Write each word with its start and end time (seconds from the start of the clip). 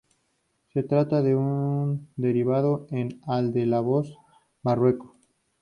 Se 0.73 0.81
trata 0.81 1.21
de 1.21 1.35
un 1.35 2.09
derivado 2.15 2.87
en 2.89 3.21
"-al" 3.27 3.53
de 3.53 3.67
la 3.67 3.81
voz 3.81 4.17
"berrueco". 4.63 5.15